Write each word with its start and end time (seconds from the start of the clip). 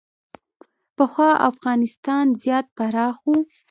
پخوا 0.95 1.29
افغانستان 1.49 2.25
زیات 2.41 2.65
پراخ 2.77 3.17
و 3.27 3.33